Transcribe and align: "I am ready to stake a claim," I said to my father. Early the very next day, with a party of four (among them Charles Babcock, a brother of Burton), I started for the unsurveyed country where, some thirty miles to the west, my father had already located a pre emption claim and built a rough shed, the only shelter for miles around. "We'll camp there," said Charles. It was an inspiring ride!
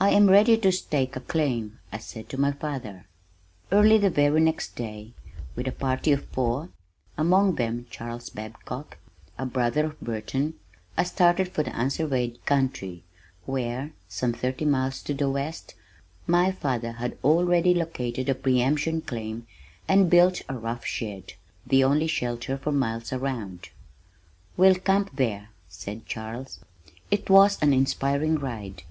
"I 0.00 0.08
am 0.12 0.30
ready 0.30 0.56
to 0.56 0.72
stake 0.72 1.16
a 1.16 1.20
claim," 1.20 1.80
I 1.92 1.98
said 1.98 2.30
to 2.30 2.40
my 2.40 2.52
father. 2.52 3.04
Early 3.70 3.98
the 3.98 4.08
very 4.08 4.40
next 4.40 4.74
day, 4.74 5.12
with 5.54 5.68
a 5.68 5.72
party 5.72 6.12
of 6.12 6.24
four 6.28 6.70
(among 7.18 7.56
them 7.56 7.84
Charles 7.90 8.30
Babcock, 8.30 8.96
a 9.38 9.44
brother 9.44 9.84
of 9.84 10.00
Burton), 10.00 10.54
I 10.96 11.04
started 11.04 11.46
for 11.48 11.62
the 11.62 11.78
unsurveyed 11.78 12.42
country 12.46 13.04
where, 13.44 13.92
some 14.08 14.32
thirty 14.32 14.64
miles 14.64 15.02
to 15.02 15.12
the 15.12 15.28
west, 15.28 15.74
my 16.26 16.50
father 16.52 16.92
had 16.92 17.18
already 17.22 17.74
located 17.74 18.30
a 18.30 18.34
pre 18.34 18.62
emption 18.62 19.02
claim 19.02 19.46
and 19.86 20.08
built 20.08 20.40
a 20.48 20.56
rough 20.56 20.86
shed, 20.86 21.34
the 21.66 21.84
only 21.84 22.06
shelter 22.06 22.56
for 22.56 22.72
miles 22.72 23.12
around. 23.12 23.68
"We'll 24.56 24.76
camp 24.76 25.16
there," 25.16 25.50
said 25.68 26.06
Charles. 26.06 26.60
It 27.10 27.28
was 27.28 27.60
an 27.60 27.74
inspiring 27.74 28.36
ride! 28.38 28.84